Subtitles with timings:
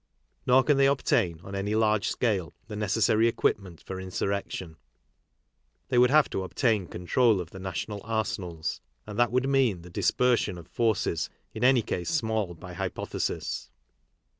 [0.47, 4.77] Nor can they obtain, on any large scale, the necessary equipment for insurrection.
[5.89, 9.91] They would have to obtain control of the national arsenals; and that would mean the
[9.91, 13.69] dispersion of forces in any case small by hypothesis.